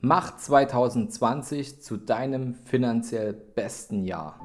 Mach 0.00 0.36
2020 0.36 1.82
zu 1.82 1.96
deinem 1.96 2.54
finanziell 2.54 3.32
besten 3.32 4.04
Jahr. 4.04 4.38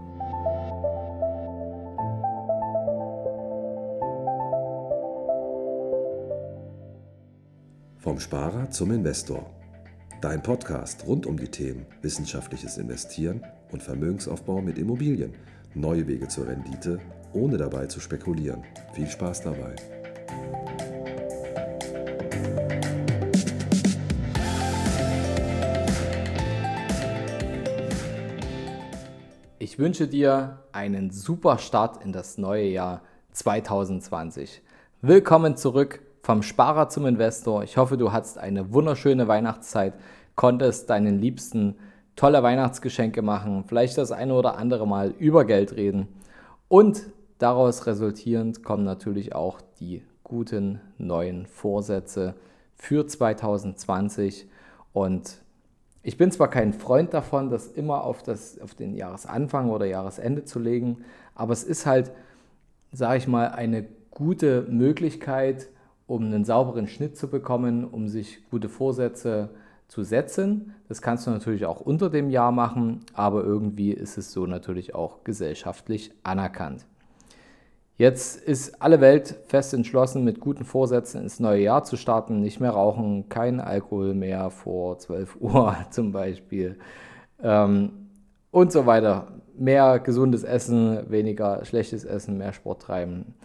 Vom 7.98 8.20
Sparer 8.20 8.72
zum 8.72 8.92
Investor. 8.92 9.46
Dein 10.22 10.42
Podcast 10.42 11.06
rund 11.06 11.28
um 11.28 11.38
die 11.38 11.50
Themen 11.50 11.86
wissenschaftliches 12.02 12.80
Investieren 12.80 13.44
und 13.72 13.84
Vermögensaufbau 13.84 14.60
mit 14.60 14.80
Immobilien. 14.80 15.36
Neue 15.76 16.08
Wege 16.08 16.28
zur 16.30 16.48
Rendite, 16.48 17.00
ohne 17.32 17.58
dabei 17.58 17.86
zu 17.86 18.00
spekulieren. 18.00 18.64
Viel 18.94 19.08
Spaß 19.08 19.44
dabei. 19.44 19.76
Ich 29.74 29.80
wünsche 29.80 30.08
dir 30.08 30.60
einen 30.72 31.10
super 31.10 31.58
Start 31.58 32.06
in 32.06 32.12
das 32.12 32.38
neue 32.38 32.68
Jahr 32.68 33.02
2020. 33.32 34.62
Willkommen 35.02 35.58
zurück 35.58 36.04
vom 36.22 36.44
Sparer 36.44 36.90
zum 36.90 37.08
Investor. 37.08 37.64
Ich 37.64 37.76
hoffe, 37.78 37.98
du 37.98 38.12
hattest 38.12 38.38
eine 38.38 38.72
wunderschöne 38.72 39.28
Weihnachtszeit, 39.28 39.96
konntest 40.36 40.92
deinen 40.92 41.18
Liebsten 41.18 41.78
tolle 42.16 42.44
Weihnachtsgeschenke 42.44 43.24
machen, 43.24 43.64
vielleicht 43.66 43.98
das 43.98 44.12
eine 44.12 44.36
oder 44.36 44.60
andere 44.60 44.88
Mal 44.88 45.10
über 45.18 45.44
Geld 45.44 45.76
reden. 45.76 46.08
Und 46.68 47.08
daraus 47.40 47.88
resultierend 47.88 48.64
kommen 48.64 48.84
natürlich 48.84 49.34
auch 49.34 49.60
die 49.80 50.04
guten 50.24 50.82
neuen 51.00 51.48
Vorsätze 51.48 52.36
für 52.76 53.08
2020. 53.08 54.48
Und 54.94 55.43
ich 56.04 56.18
bin 56.18 56.32
zwar 56.32 56.50
kein 56.50 56.74
Freund 56.74 57.14
davon, 57.14 57.50
das 57.50 57.68
immer 57.68 58.04
auf, 58.04 58.22
das, 58.24 58.60
auf 58.60 58.76
den 58.76 58.94
Jahresanfang 58.94 59.70
oder 59.70 59.86
Jahresende 59.86 60.44
zu 60.44 60.60
legen, 60.60 60.98
aber 61.34 61.54
es 61.54 61.64
ist 61.64 61.86
halt, 61.86 62.12
sage 62.92 63.18
ich 63.18 63.28
mal, 63.28 63.48
eine 63.48 63.86
gute 64.12 64.64
Möglichkeit, 64.70 65.70
um 66.06 66.26
einen 66.26 66.44
sauberen 66.44 66.88
Schnitt 66.88 67.18
zu 67.18 67.30
bekommen, 67.30 67.86
um 67.86 68.10
sich 68.10 68.48
gute 68.52 68.68
Vorsätze 68.70 69.50
zu 69.88 70.04
setzen. 70.04 70.74
Das 70.90 71.02
kannst 71.02 71.26
du 71.26 71.32
natürlich 71.32 71.66
auch 71.66 71.80
unter 71.80 72.10
dem 72.10 72.30
Jahr 72.30 72.52
machen, 72.52 73.06
aber 73.14 73.44
irgendwie 73.44 73.92
ist 73.92 74.18
es 74.18 74.34
so 74.34 74.46
natürlich 74.46 74.94
auch 74.94 75.24
gesellschaftlich 75.24 76.12
anerkannt. 76.24 76.86
Jetzt 77.96 78.42
ist 78.42 78.82
alle 78.82 79.02
Welt 79.02 79.36
fest 79.46 79.74
entschlossen, 79.74 80.24
mit 80.24 80.40
guten 80.40 80.66
Vorsätzen 80.66 81.22
ins 81.22 81.40
neue 81.40 81.62
Jahr 81.62 81.84
zu 81.84 81.96
starten. 81.96 82.40
Nicht 82.40 82.60
mehr 82.60 82.72
rauchen, 82.72 83.30
kein 83.30 83.60
Alkohol 83.60 84.16
mehr 84.16 84.50
vor 84.50 84.98
12 84.98 85.36
Uhr 85.40 85.78
zum 85.92 86.12
Beispiel 86.12 86.78
ähm, 87.42 88.10
und 88.52 88.72
so 88.72 88.86
weiter. 88.88 89.28
Mehr 89.56 90.00
gesundes 90.00 90.44
Essen, 90.44 91.12
weniger 91.12 91.64
schlechtes 91.66 92.04
Essen, 92.04 92.40
mehr 92.40 92.54
Sport 92.54 92.82
treiben. 92.82 93.36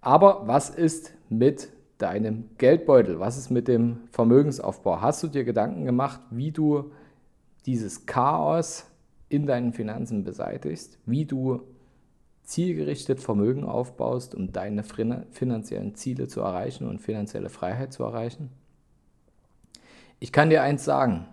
Aber 0.00 0.46
was 0.46 0.70
ist 0.70 1.14
mit 1.28 1.68
deinem 1.98 2.50
Geldbeutel? 2.58 3.18
Was 3.18 3.36
ist 3.36 3.50
mit 3.50 3.66
dem 3.66 4.00
Vermögensaufbau? 4.12 5.00
Hast 5.00 5.24
du 5.24 5.28
dir 5.28 5.42
Gedanken 5.42 5.84
gemacht, 5.84 6.20
wie 6.30 6.52
du 6.52 6.92
dieses 7.66 8.06
Chaos 8.06 8.86
in 9.28 9.46
deinen 9.46 9.72
Finanzen 9.72 10.22
beseitigst? 10.22 10.98
Wie 11.06 11.24
du 11.24 11.62
zielgerichtet 12.44 13.20
Vermögen 13.20 13.64
aufbaust, 13.64 14.34
um 14.34 14.52
deine 14.52 14.82
finanziellen 14.82 15.94
Ziele 15.94 16.28
zu 16.28 16.40
erreichen 16.40 16.88
und 16.88 17.00
finanzielle 17.00 17.48
Freiheit 17.48 17.92
zu 17.92 18.02
erreichen? 18.02 18.50
Ich 20.20 20.32
kann 20.32 20.50
dir 20.50 20.62
eins 20.62 20.84
sagen, 20.84 21.26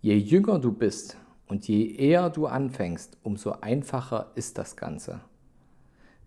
je 0.00 0.16
jünger 0.16 0.58
du 0.58 0.72
bist 0.72 1.16
und 1.48 1.66
je 1.66 1.94
eher 1.96 2.30
du 2.30 2.46
anfängst, 2.46 3.16
umso 3.22 3.52
einfacher 3.60 4.30
ist 4.34 4.58
das 4.58 4.76
Ganze. 4.76 5.20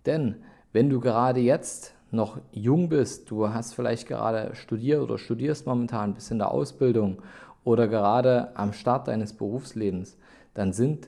Denn 0.05 0.43
wenn 0.73 0.89
du 0.89 0.99
gerade 0.99 1.39
jetzt 1.39 1.93
noch 2.11 2.39
jung 2.51 2.89
bist, 2.89 3.31
du 3.31 3.49
hast 3.49 3.73
vielleicht 3.73 4.07
gerade 4.07 4.55
studiert 4.55 5.01
oder 5.01 5.17
studierst 5.17 5.65
momentan, 5.65 6.13
bist 6.13 6.31
in 6.31 6.39
der 6.39 6.51
Ausbildung 6.51 7.21
oder 7.63 7.87
gerade 7.87 8.55
am 8.55 8.73
Start 8.73 9.07
deines 9.07 9.33
Berufslebens, 9.33 10.17
dann 10.53 10.73
sind 10.73 11.07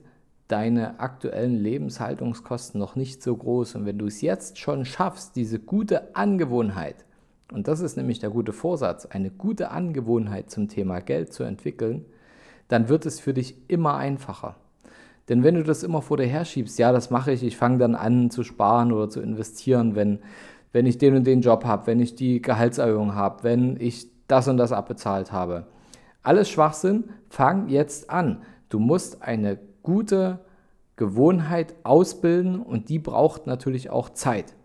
deine 0.53 0.99
aktuellen 0.99 1.55
Lebenshaltungskosten 1.55 2.79
noch 2.79 2.95
nicht 2.95 3.23
so 3.23 3.35
groß. 3.35 3.73
Und 3.73 3.87
wenn 3.87 3.97
du 3.97 4.05
es 4.05 4.21
jetzt 4.21 4.59
schon 4.59 4.85
schaffst, 4.85 5.35
diese 5.35 5.57
gute 5.57 6.15
Angewohnheit, 6.15 7.05
und 7.51 7.67
das 7.67 7.79
ist 7.79 7.97
nämlich 7.97 8.19
der 8.19 8.29
gute 8.29 8.53
Vorsatz, 8.53 9.07
eine 9.07 9.31
gute 9.31 9.71
Angewohnheit 9.71 10.51
zum 10.51 10.67
Thema 10.67 10.99
Geld 10.99 11.33
zu 11.33 11.41
entwickeln, 11.41 12.05
dann 12.67 12.87
wird 12.87 13.07
es 13.07 13.19
für 13.19 13.33
dich 13.33 13.67
immer 13.67 13.97
einfacher. 13.97 14.55
Denn 15.27 15.41
wenn 15.41 15.55
du 15.55 15.63
das 15.63 15.81
immer 15.81 16.03
vor 16.03 16.17
dir 16.17 16.27
herschiebst, 16.27 16.77
ja, 16.77 16.91
das 16.91 17.09
mache 17.09 17.31
ich, 17.31 17.41
ich 17.41 17.57
fange 17.57 17.79
dann 17.79 17.95
an 17.95 18.29
zu 18.29 18.43
sparen 18.43 18.91
oder 18.91 19.09
zu 19.09 19.21
investieren, 19.21 19.95
wenn, 19.95 20.19
wenn 20.71 20.85
ich 20.85 20.99
den 20.99 21.15
und 21.15 21.25
den 21.25 21.41
Job 21.41 21.65
habe, 21.65 21.87
wenn 21.87 21.99
ich 21.99 22.13
die 22.13 22.43
Gehaltserhöhung 22.43 23.15
habe, 23.15 23.43
wenn 23.43 23.75
ich 23.81 24.05
das 24.27 24.47
und 24.47 24.57
das 24.57 24.71
abbezahlt 24.71 25.31
habe. 25.31 25.65
Alles 26.21 26.47
Schwachsinn, 26.47 27.05
fang 27.27 27.69
jetzt 27.69 28.11
an. 28.11 28.43
Du 28.69 28.77
musst 28.77 29.23
eine 29.23 29.57
gute 29.83 30.39
Gewohnheit 30.95 31.75
ausbilden 31.83 32.59
und 32.61 32.89
die 32.89 32.99
braucht 32.99 33.47
natürlich 33.47 33.89
auch 33.89 34.09
Zeit. 34.09 34.55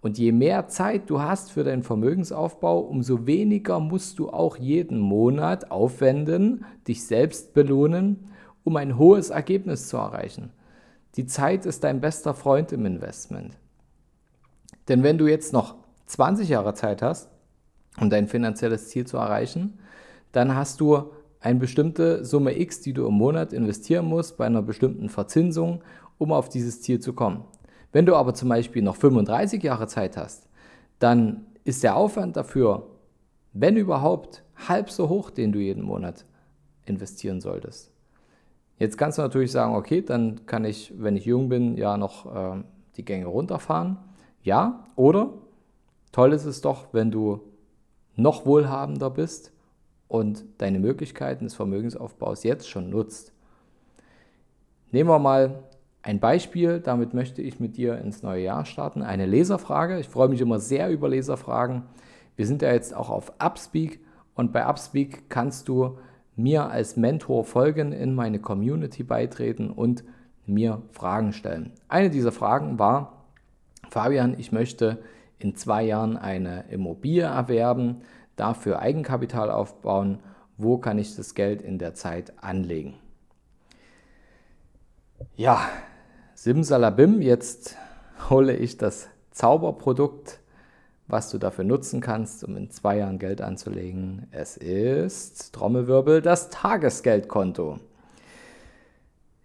Und 0.00 0.18
je 0.18 0.32
mehr 0.32 0.68
Zeit 0.68 1.08
du 1.08 1.22
hast 1.22 1.52
für 1.52 1.64
deinen 1.64 1.82
Vermögensaufbau, 1.82 2.80
umso 2.80 3.26
weniger 3.26 3.80
musst 3.80 4.18
du 4.18 4.28
auch 4.28 4.58
jeden 4.58 4.98
Monat 4.98 5.70
aufwenden, 5.70 6.66
dich 6.86 7.06
selbst 7.06 7.54
belohnen, 7.54 8.28
um 8.64 8.76
ein 8.76 8.98
hohes 8.98 9.30
Ergebnis 9.30 9.88
zu 9.88 9.96
erreichen. 9.96 10.50
Die 11.16 11.26
Zeit 11.26 11.64
ist 11.64 11.84
dein 11.84 12.00
bester 12.00 12.34
Freund 12.34 12.72
im 12.72 12.84
Investment. 12.84 13.56
Denn 14.88 15.02
wenn 15.02 15.16
du 15.16 15.26
jetzt 15.26 15.52
noch 15.52 15.76
20 16.06 16.48
Jahre 16.48 16.74
Zeit 16.74 17.00
hast, 17.00 17.30
um 17.98 18.10
dein 18.10 18.28
finanzielles 18.28 18.88
Ziel 18.88 19.06
zu 19.06 19.16
erreichen, 19.16 19.78
dann 20.32 20.54
hast 20.54 20.80
du 20.80 21.12
eine 21.44 21.58
bestimmte 21.58 22.24
Summe 22.24 22.58
X, 22.58 22.80
die 22.80 22.94
du 22.94 23.06
im 23.06 23.12
Monat 23.12 23.52
investieren 23.52 24.06
musst, 24.06 24.38
bei 24.38 24.46
einer 24.46 24.62
bestimmten 24.62 25.10
Verzinsung, 25.10 25.84
um 26.16 26.32
auf 26.32 26.48
dieses 26.48 26.80
Ziel 26.80 27.00
zu 27.00 27.12
kommen. 27.12 27.44
Wenn 27.92 28.06
du 28.06 28.16
aber 28.16 28.32
zum 28.32 28.48
Beispiel 28.48 28.80
noch 28.80 28.96
35 28.96 29.62
Jahre 29.62 29.86
Zeit 29.86 30.16
hast, 30.16 30.48
dann 31.00 31.44
ist 31.64 31.82
der 31.82 31.96
Aufwand 31.96 32.38
dafür, 32.38 32.86
wenn 33.52 33.76
überhaupt, 33.76 34.42
halb 34.68 34.88
so 34.88 35.10
hoch, 35.10 35.28
den 35.28 35.52
du 35.52 35.58
jeden 35.58 35.82
Monat 35.82 36.24
investieren 36.86 37.42
solltest. 37.42 37.92
Jetzt 38.78 38.96
kannst 38.96 39.18
du 39.18 39.22
natürlich 39.22 39.52
sagen, 39.52 39.74
okay, 39.74 40.00
dann 40.00 40.46
kann 40.46 40.64
ich, 40.64 40.94
wenn 40.96 41.14
ich 41.14 41.26
jung 41.26 41.50
bin, 41.50 41.76
ja 41.76 41.98
noch 41.98 42.34
äh, 42.34 42.62
die 42.96 43.04
Gänge 43.04 43.26
runterfahren. 43.26 43.98
Ja, 44.42 44.86
oder 44.96 45.34
toll 46.10 46.32
ist 46.32 46.46
es 46.46 46.62
doch, 46.62 46.86
wenn 46.92 47.10
du 47.10 47.42
noch 48.16 48.46
wohlhabender 48.46 49.10
bist 49.10 49.53
und 50.08 50.44
deine 50.58 50.78
Möglichkeiten 50.78 51.44
des 51.44 51.54
Vermögensaufbaus 51.54 52.44
jetzt 52.44 52.68
schon 52.68 52.90
nutzt. 52.90 53.32
Nehmen 54.92 55.10
wir 55.10 55.18
mal 55.18 55.64
ein 56.02 56.20
Beispiel, 56.20 56.80
damit 56.80 57.14
möchte 57.14 57.42
ich 57.42 57.60
mit 57.60 57.76
dir 57.76 57.98
ins 57.98 58.22
neue 58.22 58.44
Jahr 58.44 58.66
starten. 58.66 59.02
Eine 59.02 59.26
Leserfrage. 59.26 59.98
Ich 59.98 60.08
freue 60.08 60.28
mich 60.28 60.40
immer 60.40 60.60
sehr 60.60 60.90
über 60.90 61.08
Leserfragen. 61.08 61.82
Wir 62.36 62.46
sind 62.46 62.62
ja 62.62 62.72
jetzt 62.72 62.94
auch 62.94 63.10
auf 63.10 63.32
Upspeak 63.38 64.00
und 64.34 64.52
bei 64.52 64.66
Upspeak 64.66 65.30
kannst 65.30 65.68
du 65.68 65.98
mir 66.36 66.68
als 66.68 66.96
Mentor 66.96 67.44
folgen, 67.44 67.92
in 67.92 68.14
meine 68.14 68.38
Community 68.38 69.02
beitreten 69.02 69.70
und 69.70 70.04
mir 70.46 70.82
Fragen 70.90 71.32
stellen. 71.32 71.72
Eine 71.88 72.10
dieser 72.10 72.32
Fragen 72.32 72.78
war, 72.78 73.24
Fabian, 73.88 74.36
ich 74.38 74.52
möchte 74.52 74.98
in 75.38 75.54
zwei 75.54 75.84
Jahren 75.84 76.16
eine 76.16 76.64
Immobilie 76.70 77.22
erwerben 77.22 78.02
dafür 78.36 78.80
Eigenkapital 78.80 79.50
aufbauen, 79.50 80.20
wo 80.56 80.78
kann 80.78 80.98
ich 80.98 81.16
das 81.16 81.34
Geld 81.34 81.62
in 81.62 81.78
der 81.78 81.94
Zeit 81.94 82.32
anlegen. 82.42 82.94
Ja, 85.36 85.68
Simsalabim, 86.34 87.22
jetzt 87.22 87.76
hole 88.28 88.56
ich 88.56 88.76
das 88.76 89.08
Zauberprodukt, 89.30 90.40
was 91.06 91.30
du 91.30 91.38
dafür 91.38 91.64
nutzen 91.64 92.00
kannst, 92.00 92.44
um 92.44 92.56
in 92.56 92.70
zwei 92.70 92.98
Jahren 92.98 93.18
Geld 93.18 93.40
anzulegen. 93.40 94.26
Es 94.30 94.56
ist, 94.56 95.52
Trommelwirbel, 95.52 96.22
das 96.22 96.50
Tagesgeldkonto. 96.50 97.78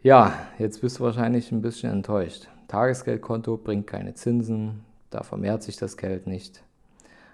Ja, 0.01 0.33
jetzt 0.57 0.81
bist 0.81 0.99
du 0.99 1.03
wahrscheinlich 1.03 1.51
ein 1.51 1.61
bisschen 1.61 1.91
enttäuscht. 1.91 2.47
Tagesgeldkonto 2.67 3.57
bringt 3.57 3.87
keine 3.87 4.13
Zinsen, 4.13 4.85
da 5.09 5.23
vermehrt 5.23 5.63
sich 5.63 5.75
das 5.75 5.97
Geld 5.97 6.27
nicht. 6.27 6.63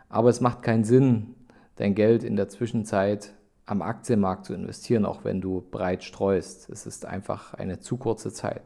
Aber 0.10 0.30
es 0.30 0.42
macht 0.42 0.64
keinen 0.64 0.84
Sinn, 0.84 1.36
dein 1.76 1.96
Geld 1.96 2.24
in 2.24 2.36
der 2.36 2.50
Zwischenzeit 2.50 3.34
am 3.66 3.82
Aktienmarkt 3.82 4.46
zu 4.46 4.54
investieren, 4.54 5.06
auch 5.06 5.24
wenn 5.24 5.42
du 5.42 5.64
breit 5.72 6.04
streust. 6.04 6.70
Es 6.70 6.86
ist 6.86 7.06
einfach 7.06 7.54
eine 7.54 7.80
zu 7.80 7.98
kurze 7.98 8.32
Zeit. 8.32 8.62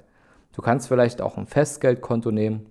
Du 0.54 0.62
kannst 0.62 0.88
vielleicht 0.88 1.22
auch 1.22 1.38
ein 1.38 1.48
Festgeldkonto 1.48 2.32
nehmen, 2.32 2.66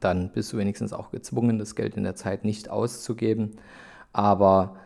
dann 0.00 0.30
bist 0.30 0.52
du 0.52 0.58
wenigstens 0.58 0.92
auch 0.92 1.10
gezwungen, 1.10 1.58
das 1.58 1.74
Geld 1.74 1.96
in 1.96 2.04
der 2.04 2.14
Zeit 2.14 2.44
nicht 2.44 2.70
auszugeben. 2.70 3.56
Aber 4.12 4.76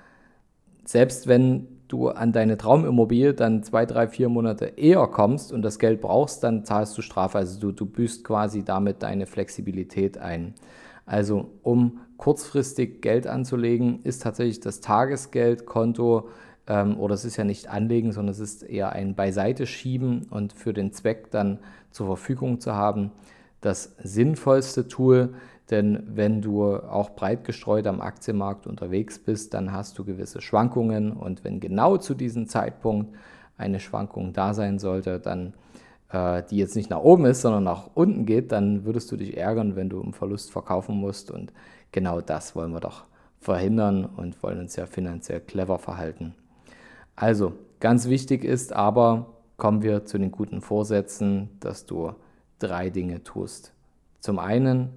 selbst 0.84 1.26
wenn 1.26 1.68
du 1.88 2.08
an 2.08 2.32
deine 2.32 2.56
Traumimmobilie 2.56 3.34
dann 3.34 3.62
zwei, 3.62 3.86
drei, 3.86 4.08
vier 4.08 4.28
Monate 4.28 4.66
eher 4.76 5.06
kommst 5.06 5.52
und 5.52 5.62
das 5.62 5.78
Geld 5.78 6.00
brauchst, 6.00 6.42
dann 6.42 6.64
zahlst 6.64 6.96
du 6.98 7.02
Strafe. 7.02 7.38
Also 7.38 7.60
du, 7.60 7.72
du 7.72 7.86
büßt 7.86 8.24
quasi 8.24 8.64
damit 8.64 9.02
deine 9.02 9.26
Flexibilität 9.26 10.18
ein. 10.18 10.54
Also 11.04 11.50
um 11.62 12.00
kurzfristig 12.16 13.02
Geld 13.02 13.26
anzulegen, 13.26 14.00
ist 14.02 14.22
tatsächlich 14.22 14.60
das 14.60 14.80
Tagesgeldkonto 14.80 16.28
ähm, 16.66 16.98
oder 16.98 17.14
es 17.14 17.24
ist 17.24 17.36
ja 17.36 17.44
nicht 17.44 17.68
anlegen, 17.68 18.12
sondern 18.12 18.32
es 18.32 18.40
ist 18.40 18.62
eher 18.62 18.92
ein 18.92 19.14
Beiseite 19.14 19.66
schieben 19.66 20.26
und 20.30 20.52
für 20.52 20.72
den 20.72 20.92
Zweck 20.92 21.30
dann 21.30 21.58
zur 21.90 22.06
Verfügung 22.06 22.60
zu 22.60 22.74
haben. 22.74 23.12
Das 23.60 23.96
sinnvollste 24.02 24.88
Tool, 24.88 25.34
denn 25.70 26.02
wenn 26.06 26.42
du 26.42 26.76
auch 26.76 27.10
breit 27.10 27.44
gestreut 27.44 27.86
am 27.86 28.00
Aktienmarkt 28.00 28.66
unterwegs 28.66 29.18
bist, 29.18 29.54
dann 29.54 29.72
hast 29.72 29.98
du 29.98 30.04
gewisse 30.04 30.40
Schwankungen 30.40 31.12
und 31.12 31.42
wenn 31.44 31.60
genau 31.60 31.96
zu 31.96 32.14
diesem 32.14 32.46
Zeitpunkt 32.46 33.14
eine 33.56 33.80
Schwankung 33.80 34.32
da 34.32 34.54
sein 34.54 34.78
sollte, 34.78 35.18
dann 35.18 35.54
äh, 36.10 36.42
die 36.50 36.56
jetzt 36.56 36.76
nicht 36.76 36.90
nach 36.90 37.00
oben 37.00 37.26
ist, 37.26 37.42
sondern 37.42 37.64
nach 37.64 37.90
unten 37.94 38.26
geht, 38.26 38.52
dann 38.52 38.84
würdest 38.84 39.10
du 39.10 39.16
dich 39.16 39.36
ärgern, 39.36 39.76
wenn 39.76 39.88
du 39.88 40.00
im 40.00 40.12
Verlust 40.12 40.50
verkaufen 40.50 40.96
musst 40.96 41.30
und 41.30 41.52
genau 41.92 42.20
das 42.20 42.54
wollen 42.54 42.72
wir 42.72 42.80
doch 42.80 43.04
verhindern 43.40 44.04
und 44.04 44.42
wollen 44.42 44.60
uns 44.60 44.76
ja 44.76 44.86
finanziell 44.86 45.40
clever 45.40 45.78
verhalten. 45.78 46.34
Also, 47.14 47.52
ganz 47.80 48.08
wichtig 48.08 48.44
ist 48.44 48.72
aber, 48.72 49.34
kommen 49.56 49.82
wir 49.82 50.04
zu 50.04 50.18
den 50.18 50.30
guten 50.30 50.60
Vorsätzen, 50.60 51.50
dass 51.60 51.86
du 51.86 52.12
drei 52.58 52.90
Dinge 52.90 53.22
tust. 53.22 53.72
Zum 54.20 54.38
einen, 54.38 54.90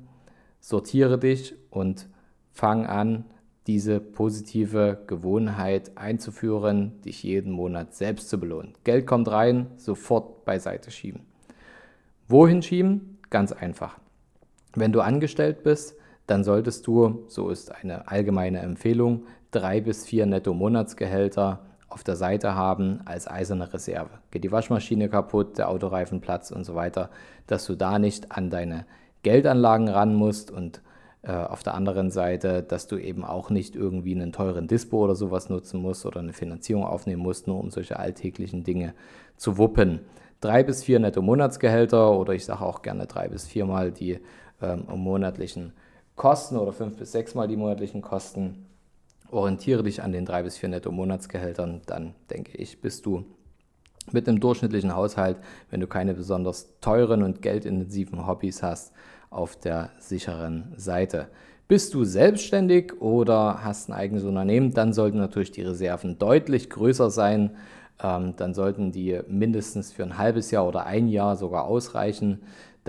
sortiere 0.59 1.17
dich 1.17 1.55
und 1.69 2.07
fang 2.51 2.85
an, 2.85 3.25
diese 3.69 3.99
positive 3.99 4.97
Gewohnheit 5.05 5.91
einzuführen, 5.95 6.99
dich 7.05 7.21
jeden 7.21 7.51
Monat 7.51 7.93
selbst 7.93 8.27
zu 8.27 8.39
belohnen. 8.39 8.73
Geld 8.83 9.05
kommt 9.05 9.29
rein, 9.29 9.67
sofort 9.77 10.43
beiseite 10.43 10.89
schieben. 10.89 11.21
Wohin 12.27 12.63
schieben? 12.63 13.19
Ganz 13.29 13.51
einfach. 13.51 13.99
Wenn 14.73 14.91
du 14.91 15.01
angestellt 15.01 15.61
bist, 15.61 15.95
dann 16.25 16.43
solltest 16.43 16.87
du, 16.87 17.25
so 17.27 17.49
ist 17.49 17.71
eine 17.75 18.07
allgemeine 18.07 18.57
Empfehlung, 18.61 19.27
drei 19.51 19.81
bis 19.81 20.03
vier 20.03 20.25
Netto-Monatsgehälter 20.25 21.59
auf 21.89 22.03
der 22.03 22.15
Seite 22.15 22.55
haben 22.55 23.01
als 23.05 23.27
eiserne 23.27 23.71
Reserve. 23.71 24.09
Geht 24.31 24.45
die 24.45 24.51
Waschmaschine 24.51 25.09
kaputt, 25.09 25.59
der 25.59 25.69
Autoreifen 25.69 26.21
platzt 26.21 26.51
und 26.51 26.63
so 26.63 26.73
weiter, 26.73 27.11
dass 27.45 27.67
du 27.67 27.75
da 27.75 27.99
nicht 27.99 28.31
an 28.31 28.49
deine 28.49 28.87
Geldanlagen 29.21 29.89
ran 29.89 30.15
musst 30.15 30.49
und 30.49 30.81
auf 31.27 31.63
der 31.63 31.73
anderen 31.73 32.11
Seite, 32.11 32.63
dass 32.63 32.87
du 32.87 32.97
eben 32.97 33.25
auch 33.25 33.49
nicht 33.49 33.75
irgendwie 33.75 34.15
einen 34.15 34.31
teuren 34.31 34.67
Dispo 34.67 35.03
oder 35.03 35.15
sowas 35.15 35.49
nutzen 35.49 35.81
musst 35.81 36.05
oder 36.05 36.21
eine 36.21 36.31
Finanzierung 36.31 36.85
aufnehmen 36.85 37.21
musst, 37.21 37.45
nur 37.45 37.59
um 37.59 37.71
solche 37.71 37.99
alltäglichen 37.99 38.63
Dinge 38.63 38.93
zu 39.35 39.57
wuppen. 39.57 39.99
Drei 40.39 40.63
bis 40.63 40.83
vier 40.83 40.99
netto 40.99 41.21
Monatsgehälter 41.21 42.17
oder 42.17 42.33
ich 42.33 42.45
sage 42.45 42.63
auch 42.63 42.81
gerne 42.81 43.05
drei 43.05 43.27
bis 43.27 43.45
viermal 43.45 43.91
die 43.91 44.19
ähm, 44.61 44.85
monatlichen 44.95 45.73
Kosten 46.15 46.55
oder 46.55 46.71
fünf 46.71 46.97
bis 46.97 47.11
sechsmal 47.11 47.49
die 47.49 47.57
monatlichen 47.57 48.01
Kosten 48.01 48.69
orientiere 49.31 49.83
dich 49.83 50.01
an 50.01 50.11
den 50.11 50.25
drei 50.25 50.43
bis 50.43 50.57
vier 50.57 50.69
Netto-Monatsgehältern, 50.69 51.81
dann 51.85 52.15
denke 52.29 52.57
ich, 52.57 52.81
bist 52.81 53.05
du 53.05 53.25
mit 54.11 54.27
einem 54.27 54.39
durchschnittlichen 54.39 54.95
Haushalt, 54.95 55.37
wenn 55.69 55.79
du 55.79 55.87
keine 55.87 56.13
besonders 56.13 56.79
teuren 56.81 57.21
und 57.21 57.41
geldintensiven 57.41 58.25
Hobbys 58.25 58.63
hast, 58.63 58.91
auf 59.29 59.55
der 59.55 59.91
sicheren 59.99 60.73
Seite. 60.75 61.27
Bist 61.67 61.93
du 61.93 62.03
selbstständig 62.03 62.99
oder 62.99 63.63
hast 63.63 63.89
ein 63.89 63.93
eigenes 63.93 64.23
Unternehmen, 64.23 64.73
dann 64.73 64.93
sollten 64.93 65.17
natürlich 65.17 65.51
die 65.51 65.61
Reserven 65.61 66.17
deutlich 66.17 66.69
größer 66.69 67.11
sein. 67.11 67.51
Ähm, 68.01 68.33
dann 68.37 68.53
sollten 68.53 68.91
die 68.91 69.19
mindestens 69.27 69.91
für 69.91 70.03
ein 70.03 70.17
halbes 70.17 70.51
Jahr 70.51 70.67
oder 70.67 70.85
ein 70.85 71.07
Jahr 71.07 71.35
sogar 71.35 71.65
ausreichen 71.65 72.39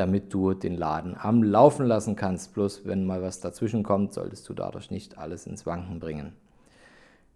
damit 0.01 0.33
du 0.33 0.55
den 0.55 0.77
Laden 0.77 1.15
am 1.21 1.43
Laufen 1.43 1.87
lassen 1.87 2.17
kannst. 2.17 2.55
Bloß 2.55 2.87
wenn 2.87 3.05
mal 3.05 3.23
was 3.23 3.41
dazwischen 3.41 3.83
kommt, 3.83 4.15
solltest 4.15 4.49
du 4.49 4.55
dadurch 4.55 4.91
nicht 4.91 5.19
alles 5.19 5.47
ins 5.47 5.67
Wanken 5.67 6.01
bringen. 6.01 6.33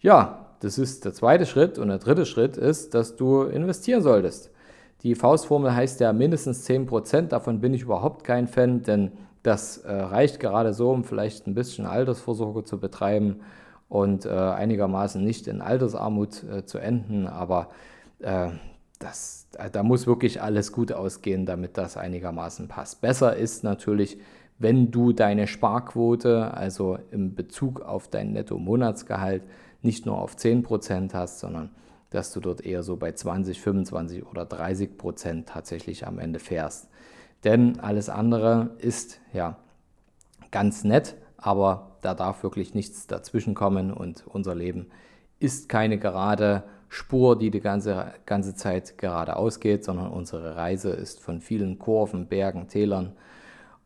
Ja, 0.00 0.46
das 0.60 0.78
ist 0.78 1.04
der 1.04 1.12
zweite 1.12 1.44
Schritt. 1.44 1.78
Und 1.78 1.88
der 1.88 1.98
dritte 1.98 2.24
Schritt 2.24 2.56
ist, 2.56 2.94
dass 2.94 3.16
du 3.16 3.42
investieren 3.42 4.02
solltest. 4.02 4.50
Die 5.04 5.14
Faustformel 5.14 5.74
heißt 5.76 6.00
ja 6.00 6.14
mindestens 6.14 6.66
10%. 6.68 7.28
Davon 7.28 7.60
bin 7.60 7.74
ich 7.74 7.82
überhaupt 7.82 8.24
kein 8.24 8.48
Fan, 8.48 8.82
denn 8.82 9.12
das 9.42 9.76
äh, 9.76 9.92
reicht 9.92 10.40
gerade 10.40 10.72
so, 10.72 10.90
um 10.90 11.04
vielleicht 11.04 11.46
ein 11.46 11.54
bisschen 11.54 11.84
Altersvorsorge 11.84 12.64
zu 12.64 12.80
betreiben 12.80 13.40
und 13.90 14.24
äh, 14.24 14.30
einigermaßen 14.30 15.22
nicht 15.22 15.46
in 15.46 15.60
Altersarmut 15.60 16.42
äh, 16.44 16.64
zu 16.64 16.78
enden. 16.78 17.26
Aber 17.26 17.68
äh, 18.20 18.48
das, 18.98 19.46
da 19.72 19.82
muss 19.82 20.06
wirklich 20.06 20.40
alles 20.40 20.72
gut 20.72 20.90
ausgehen, 20.90 21.44
damit 21.44 21.76
das 21.76 21.98
einigermaßen 21.98 22.68
passt. 22.68 23.02
Besser 23.02 23.36
ist 23.36 23.62
natürlich, 23.62 24.16
wenn 24.58 24.90
du 24.90 25.12
deine 25.12 25.46
Sparquote, 25.46 26.54
also 26.54 26.98
im 27.10 27.34
Bezug 27.34 27.82
auf 27.82 28.08
dein 28.08 28.32
Netto-Monatsgehalt, 28.32 29.42
nicht 29.82 30.06
nur 30.06 30.16
auf 30.16 30.36
10% 30.36 31.12
hast, 31.12 31.40
sondern 31.40 31.68
dass 32.14 32.32
du 32.32 32.40
dort 32.40 32.64
eher 32.64 32.82
so 32.82 32.96
bei 32.96 33.12
20, 33.12 33.60
25 33.60 34.26
oder 34.26 34.44
30 34.44 34.96
Prozent 34.96 35.48
tatsächlich 35.48 36.06
am 36.06 36.18
Ende 36.18 36.38
fährst. 36.38 36.88
Denn 37.42 37.80
alles 37.80 38.08
andere 38.08 38.70
ist 38.78 39.20
ja 39.32 39.58
ganz 40.50 40.84
nett, 40.84 41.16
aber 41.36 41.96
da 42.00 42.14
darf 42.14 42.42
wirklich 42.42 42.74
nichts 42.74 43.06
dazwischen 43.06 43.54
kommen 43.54 43.92
und 43.92 44.24
unser 44.26 44.54
Leben 44.54 44.86
ist 45.40 45.68
keine 45.68 45.98
gerade 45.98 46.62
Spur, 46.88 47.36
die 47.36 47.50
die 47.50 47.60
ganze, 47.60 48.12
ganze 48.24 48.54
Zeit 48.54 48.96
geradeaus 48.98 49.58
geht, 49.58 49.84
sondern 49.84 50.12
unsere 50.12 50.54
Reise 50.54 50.90
ist 50.90 51.18
von 51.20 51.40
vielen 51.40 51.80
Kurven, 51.80 52.28
Bergen, 52.28 52.68
Tälern 52.68 53.12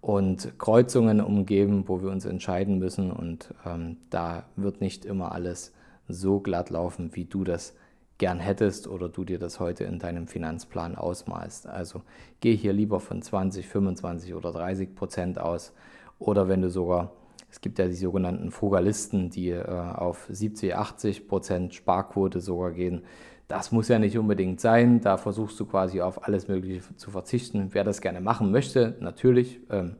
und 0.02 0.58
Kreuzungen 0.58 1.22
umgeben, 1.22 1.84
wo 1.86 2.02
wir 2.02 2.10
uns 2.10 2.26
entscheiden 2.26 2.78
müssen. 2.78 3.10
Und 3.10 3.54
ähm, 3.64 3.96
da 4.10 4.44
wird 4.56 4.82
nicht 4.82 5.06
immer 5.06 5.32
alles 5.32 5.72
so 6.06 6.40
glatt 6.40 6.68
laufen, 6.68 7.16
wie 7.16 7.24
du 7.24 7.44
das 7.44 7.74
gern 8.18 8.40
hättest 8.40 8.88
oder 8.88 9.08
du 9.08 9.24
dir 9.24 9.38
das 9.38 9.60
heute 9.60 9.84
in 9.84 9.98
deinem 9.98 10.26
Finanzplan 10.26 10.96
ausmalst. 10.96 11.66
Also 11.66 12.02
geh 12.40 12.54
hier 12.54 12.72
lieber 12.72 13.00
von 13.00 13.22
20, 13.22 13.66
25 13.68 14.34
oder 14.34 14.52
30 14.52 14.94
Prozent 14.94 15.38
aus. 15.38 15.72
Oder 16.18 16.48
wenn 16.48 16.62
du 16.62 16.68
sogar 16.68 17.12
es 17.50 17.60
gibt 17.60 17.78
ja 17.78 17.86
die 17.86 17.94
sogenannten 17.94 18.50
Frugalisten, 18.50 19.30
die 19.30 19.50
äh, 19.50 19.64
auf 19.64 20.26
70, 20.30 20.74
80 20.74 21.28
Prozent 21.28 21.74
Sparquote 21.74 22.40
sogar 22.40 22.72
gehen. 22.72 23.02
Das 23.46 23.72
muss 23.72 23.88
ja 23.88 23.98
nicht 23.98 24.18
unbedingt 24.18 24.60
sein. 24.60 25.00
Da 25.00 25.16
versuchst 25.16 25.58
du 25.58 25.64
quasi 25.64 26.02
auf 26.02 26.26
alles 26.26 26.48
Mögliche 26.48 26.82
zu 26.96 27.10
verzichten. 27.10 27.68
Wer 27.72 27.84
das 27.84 28.02
gerne 28.02 28.20
machen 28.20 28.50
möchte, 28.50 28.96
natürlich 29.00 29.60
ähm, 29.70 29.96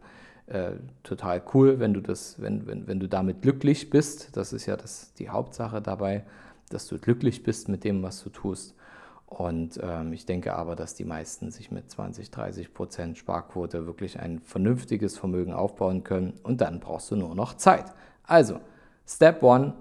äh, 0.46 0.72
total 1.02 1.42
cool, 1.54 1.78
wenn 1.80 1.94
du, 1.94 2.02
das, 2.02 2.40
wenn, 2.40 2.66
wenn, 2.66 2.86
wenn 2.86 3.00
du 3.00 3.08
damit 3.08 3.40
glücklich 3.40 3.88
bist. 3.88 4.36
Das 4.36 4.52
ist 4.52 4.66
ja 4.66 4.76
das, 4.76 5.14
die 5.14 5.30
Hauptsache 5.30 5.80
dabei, 5.80 6.24
dass 6.68 6.86
du 6.86 6.98
glücklich 6.98 7.42
bist 7.42 7.68
mit 7.68 7.84
dem, 7.84 8.02
was 8.02 8.22
du 8.22 8.30
tust. 8.30 8.74
Und 9.26 9.78
ähm, 9.82 10.12
ich 10.12 10.24
denke 10.24 10.54
aber, 10.54 10.74
dass 10.74 10.94
die 10.94 11.04
meisten 11.04 11.50
sich 11.50 11.70
mit 11.70 11.90
20, 11.90 12.30
30 12.30 12.72
Prozent 12.72 13.18
Sparquote 13.18 13.86
wirklich 13.86 14.18
ein 14.18 14.40
vernünftiges 14.40 15.18
Vermögen 15.18 15.52
aufbauen 15.52 16.02
können. 16.02 16.34
Und 16.42 16.62
dann 16.62 16.80
brauchst 16.80 17.10
du 17.10 17.16
nur 17.16 17.34
noch 17.34 17.54
Zeit. 17.54 17.92
Also, 18.24 18.60
Step 19.06 19.42
One, 19.42 19.74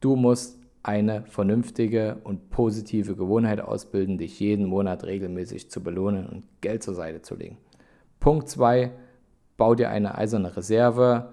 du 0.00 0.16
musst 0.16 0.58
eine 0.82 1.22
vernünftige 1.22 2.18
und 2.24 2.50
positive 2.50 3.14
Gewohnheit 3.16 3.60
ausbilden, 3.60 4.18
dich 4.18 4.40
jeden 4.40 4.66
Monat 4.66 5.04
regelmäßig 5.04 5.70
zu 5.70 5.82
belohnen 5.82 6.26
und 6.26 6.44
Geld 6.60 6.82
zur 6.82 6.94
Seite 6.94 7.22
zu 7.22 7.34
legen. 7.34 7.56
Punkt 8.20 8.48
2, 8.48 8.92
bau 9.56 9.74
dir 9.74 9.90
eine 9.90 10.16
eiserne 10.16 10.56
Reserve, 10.56 11.32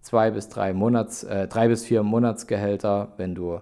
zwei 0.00 0.30
bis 0.30 0.48
drei, 0.48 0.72
Monats, 0.72 1.22
äh, 1.24 1.48
drei 1.48 1.68
bis 1.68 1.84
vier 1.84 2.02
Monatsgehälter, 2.02 3.12
wenn 3.18 3.34
du 3.34 3.60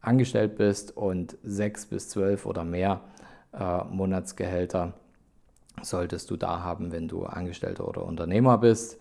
angestellt 0.00 0.56
bist 0.56 0.96
und 0.96 1.36
sechs 1.42 1.86
bis 1.86 2.08
zwölf 2.08 2.46
oder 2.46 2.64
mehr 2.64 3.00
äh, 3.52 3.84
Monatsgehälter 3.84 4.94
solltest 5.82 6.30
du 6.30 6.36
da 6.36 6.62
haben, 6.62 6.92
wenn 6.92 7.08
du 7.08 7.24
Angestellter 7.24 7.88
oder 7.88 8.04
Unternehmer 8.04 8.58
bist. 8.58 8.98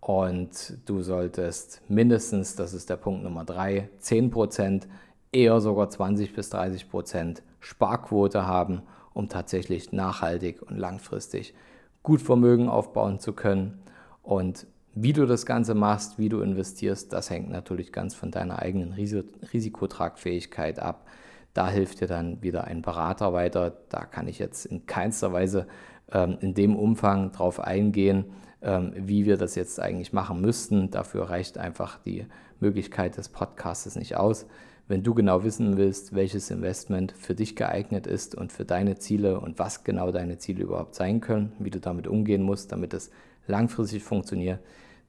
Und 0.00 0.78
du 0.86 1.02
solltest 1.02 1.82
mindestens, 1.88 2.56
das 2.56 2.72
ist 2.72 2.88
der 2.88 2.96
Punkt 2.96 3.22
Nummer 3.22 3.44
drei, 3.44 3.90
10 3.98 4.30
Prozent, 4.30 4.88
eher 5.30 5.60
sogar 5.60 5.90
20 5.90 6.34
bis 6.34 6.50
30 6.50 6.90
Prozent 6.90 7.42
Sparquote 7.60 8.46
haben, 8.46 8.82
um 9.12 9.28
tatsächlich 9.28 9.92
nachhaltig 9.92 10.62
und 10.62 10.78
langfristig 10.78 11.54
gut 12.02 12.22
Vermögen 12.22 12.68
aufbauen 12.68 13.18
zu 13.18 13.34
können. 13.34 13.82
Und 14.22 14.66
wie 14.94 15.12
du 15.12 15.26
das 15.26 15.46
Ganze 15.46 15.74
machst, 15.74 16.18
wie 16.18 16.28
du 16.28 16.40
investierst, 16.40 17.12
das 17.12 17.30
hängt 17.30 17.50
natürlich 17.50 17.92
ganz 17.92 18.14
von 18.14 18.30
deiner 18.30 18.60
eigenen 18.60 18.92
Risikotragfähigkeit 18.92 20.80
ab. 20.80 21.06
Da 21.54 21.68
hilft 21.68 22.00
dir 22.00 22.06
dann 22.06 22.42
wieder 22.42 22.64
ein 22.64 22.82
Berater 22.82 23.32
weiter. 23.32 23.72
Da 23.88 24.04
kann 24.04 24.28
ich 24.28 24.38
jetzt 24.38 24.66
in 24.66 24.86
keinster 24.86 25.32
Weise 25.32 25.66
ähm, 26.12 26.38
in 26.40 26.54
dem 26.54 26.76
Umfang 26.76 27.32
drauf 27.32 27.60
eingehen, 27.60 28.26
ähm, 28.62 28.92
wie 28.96 29.26
wir 29.26 29.36
das 29.36 29.54
jetzt 29.54 29.80
eigentlich 29.80 30.12
machen 30.12 30.40
müssten. 30.40 30.90
Dafür 30.90 31.30
reicht 31.30 31.58
einfach 31.58 31.98
die 31.98 32.26
Möglichkeit 32.60 33.16
des 33.16 33.28
Podcasts 33.28 33.96
nicht 33.96 34.16
aus. 34.16 34.46
Wenn 34.86 35.04
du 35.04 35.14
genau 35.14 35.44
wissen 35.44 35.76
willst, 35.76 36.14
welches 36.16 36.50
Investment 36.50 37.12
für 37.12 37.36
dich 37.36 37.54
geeignet 37.54 38.08
ist 38.08 38.34
und 38.34 38.52
für 38.52 38.64
deine 38.64 38.98
Ziele 38.98 39.38
und 39.38 39.58
was 39.60 39.84
genau 39.84 40.10
deine 40.10 40.38
Ziele 40.38 40.64
überhaupt 40.64 40.96
sein 40.96 41.20
können, 41.20 41.52
wie 41.60 41.70
du 41.70 41.78
damit 41.78 42.08
umgehen 42.08 42.42
musst, 42.42 42.72
damit 42.72 42.92
es 42.92 43.10
langfristig 43.46 44.02
funktioniert, 44.02 44.60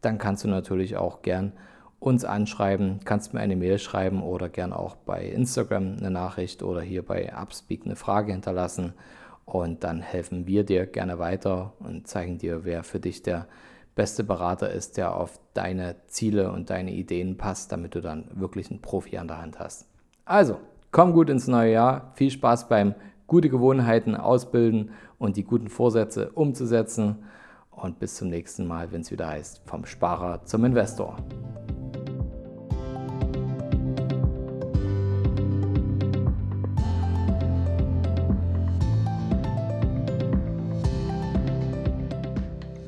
dann 0.02 0.18
kannst 0.18 0.44
du 0.44 0.48
natürlich 0.48 0.98
auch 0.98 1.22
gern 1.22 1.54
uns 2.00 2.26
anschreiben, 2.26 3.00
kannst 3.06 3.34
mir 3.34 3.42
eine 3.42 3.56
Mail 3.56 3.78
schreiben 3.78 4.24
oder 4.24 4.50
gern 4.50 4.74
auch 4.74 4.96
bei 4.96 5.24
Instagram 5.24 5.98
eine 6.00 6.10
Nachricht 6.10 6.64
oder 6.64 6.82
hier 6.82 7.06
bei 7.06 7.32
Upspeak 7.34 7.86
eine 7.86 7.96
Frage 7.96 8.32
hinterlassen 8.32 8.94
und 9.46 9.84
dann 9.84 10.02
helfen 10.02 10.48
wir 10.48 10.64
dir 10.64 10.88
gerne 10.88 11.20
weiter 11.20 11.74
und 11.80 12.08
zeigen 12.08 12.40
dir, 12.40 12.66
wer 12.66 12.84
für 12.84 13.00
dich 13.00 13.22
der 13.22 13.48
beste 13.96 14.24
Berater 14.24 14.72
ist, 14.72 14.98
der 14.98 15.16
auf 15.16 15.40
deine 15.54 15.96
Ziele 16.08 16.52
und 16.52 16.72
deine 16.72 16.92
Ideen 16.92 17.38
passt, 17.38 17.72
damit 17.72 17.94
du 17.94 18.02
dann 18.02 18.26
wirklich 18.34 18.72
einen 18.72 18.82
Profi 18.82 19.18
an 19.18 19.28
der 19.28 19.42
Hand 19.42 19.60
hast. 19.60 19.86
Also, 20.26 20.58
komm 20.92 21.14
gut 21.14 21.30
ins 21.30 21.48
neue 21.48 21.74
Jahr, 21.74 22.12
viel 22.16 22.32
Spaß 22.32 22.68
beim 22.68 22.96
gute 23.28 23.50
Gewohnheiten 23.50 24.16
ausbilden 24.16 24.92
und 25.20 25.38
die 25.38 25.44
guten 25.44 25.68
Vorsätze 25.68 26.32
umzusetzen 26.32 27.18
und 27.72 28.00
bis 28.00 28.16
zum 28.16 28.30
nächsten 28.30 28.68
Mal, 28.68 28.92
wenn 28.92 29.02
es 29.02 29.12
wieder 29.12 29.28
heißt, 29.28 29.62
vom 29.66 29.86
Sparer 29.86 30.46
zum 30.46 30.66
Investor. 30.66 31.18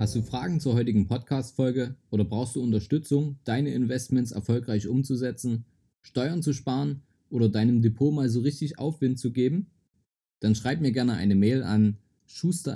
Hast 0.03 0.15
du 0.15 0.21
Fragen 0.21 0.59
zur 0.59 0.73
heutigen 0.73 1.07
Podcast-Folge 1.07 1.95
oder 2.11 2.25
brauchst 2.25 2.57
du 2.57 2.61
Unterstützung, 2.61 3.39
deine 3.45 3.73
Investments 3.73 4.33
erfolgreich 4.33 4.87
umzusetzen, 4.87 5.63
Steuern 6.01 6.43
zu 6.43 6.51
sparen 6.51 7.03
oder 7.29 7.47
deinem 7.47 7.81
Depot 7.81 8.13
mal 8.13 8.27
so 8.27 8.41
richtig 8.41 8.79
Aufwind 8.79 9.17
zu 9.17 9.31
geben? 9.31 9.71
Dann 10.41 10.55
schreib 10.55 10.81
mir 10.81 10.91
gerne 10.91 11.13
eine 11.13 11.35
Mail 11.35 11.63
an 11.63 11.97
schuster 12.25 12.75